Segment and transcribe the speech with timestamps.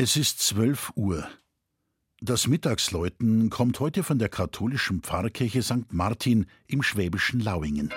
[0.00, 1.28] Es ist zwölf Uhr.
[2.20, 5.92] Das Mittagsläuten kommt heute von der katholischen Pfarrkirche St.
[5.92, 7.92] Martin im schwäbischen Lauingen.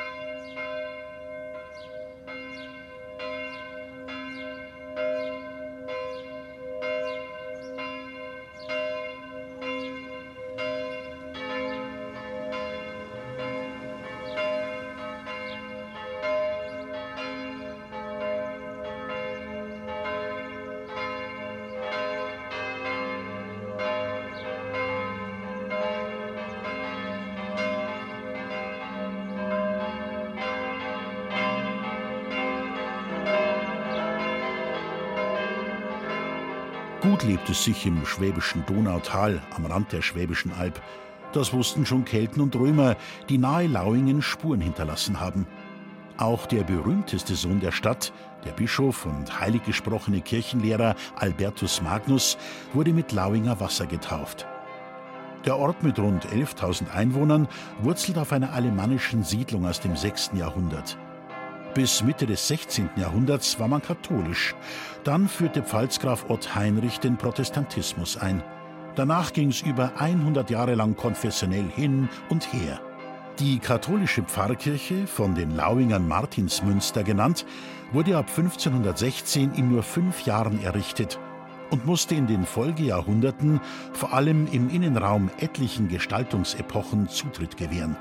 [37.01, 40.79] Gut lebt es sich im schwäbischen Donautal am Rand der Schwäbischen Alb.
[41.33, 42.95] Das wussten schon Kelten und Römer,
[43.27, 45.47] die nahe Lauingen Spuren hinterlassen haben.
[46.17, 48.13] Auch der berühmteste Sohn der Stadt,
[48.45, 52.37] der Bischof und heilig gesprochene Kirchenlehrer Albertus Magnus,
[52.71, 54.45] wurde mit Lauinger Wasser getauft.
[55.45, 57.47] Der Ort mit rund 11.000 Einwohnern
[57.81, 60.31] wurzelt auf einer alemannischen Siedlung aus dem 6.
[60.35, 60.99] Jahrhundert.
[61.73, 62.89] Bis Mitte des 16.
[62.97, 64.55] Jahrhunderts war man katholisch.
[65.05, 68.43] Dann führte Pfalzgraf Ott Heinrich den Protestantismus ein.
[68.95, 72.81] Danach ging es über 100 Jahre lang konfessionell hin und her.
[73.39, 77.45] Die katholische Pfarrkirche, von den Lauingern Martinsmünster genannt,
[77.93, 81.19] wurde ab 1516 in nur fünf Jahren errichtet
[81.69, 83.61] und musste in den Folgejahrhunderten
[83.93, 87.95] vor allem im Innenraum etlichen Gestaltungsepochen Zutritt gewähren.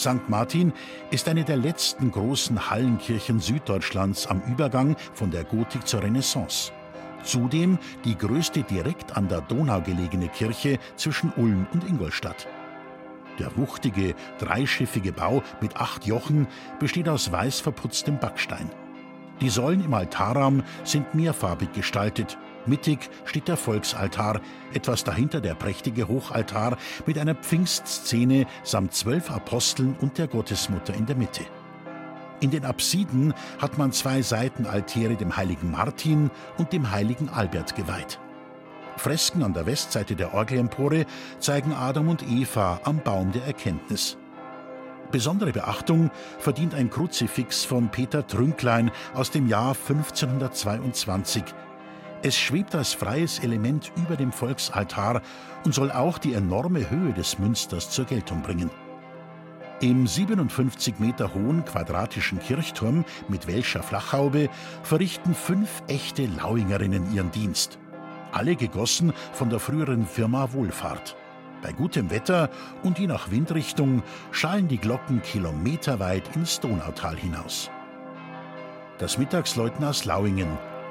[0.00, 0.28] St.
[0.28, 0.72] Martin
[1.10, 6.72] ist eine der letzten großen Hallenkirchen Süddeutschlands am Übergang von der Gotik zur Renaissance.
[7.22, 12.48] Zudem die größte direkt an der Donau gelegene Kirche zwischen Ulm und Ingolstadt.
[13.38, 16.46] Der wuchtige, dreischiffige Bau mit acht Jochen
[16.78, 18.70] besteht aus weiß verputztem Backstein.
[19.42, 24.40] Die Säulen im Altarraum sind mehrfarbig gestaltet Mittig steht der Volksaltar,
[24.74, 31.06] etwas dahinter der prächtige Hochaltar mit einer Pfingstszene samt zwölf Aposteln und der Gottesmutter in
[31.06, 31.44] der Mitte.
[32.40, 38.18] In den Apsiden hat man zwei Seitenaltäre dem heiligen Martin und dem heiligen Albert geweiht.
[38.96, 41.06] Fresken an der Westseite der Orgelempore
[41.38, 44.16] zeigen Adam und Eva am Baum der Erkenntnis.
[45.10, 51.42] Besondere Beachtung verdient ein Kruzifix von Peter Trünklein aus dem Jahr 1522,
[52.22, 55.22] es schwebt als freies Element über dem Volksaltar
[55.64, 58.70] und soll auch die enorme Höhe des Münsters zur Geltung bringen.
[59.80, 64.50] Im 57 Meter hohen quadratischen Kirchturm mit Welscher Flachhaube
[64.82, 67.78] verrichten fünf echte Lauingerinnen ihren Dienst.
[68.32, 71.16] Alle gegossen von der früheren Firma Wohlfahrt.
[71.62, 72.50] Bei gutem Wetter
[72.82, 74.02] und je nach Windrichtung
[74.32, 77.70] schallen die Glocken kilometerweit ins Donautal hinaus.
[78.98, 80.58] Das Mittagsläuten aus Lauingen